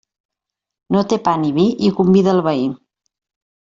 [0.97, 2.69] No té pa ni vi, i convida el veí.